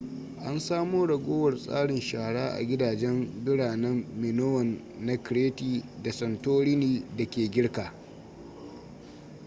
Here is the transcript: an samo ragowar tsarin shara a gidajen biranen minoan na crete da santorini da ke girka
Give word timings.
an 0.45 0.59
samo 0.59 1.05
ragowar 1.05 1.57
tsarin 1.57 2.01
shara 2.01 2.47
a 2.53 2.63
gidajen 2.63 3.27
biranen 3.45 4.05
minoan 4.17 4.81
na 4.99 5.17
crete 5.23 5.83
da 6.03 6.11
santorini 6.11 7.03
da 7.17 7.25
ke 7.25 7.49
girka 7.51 7.93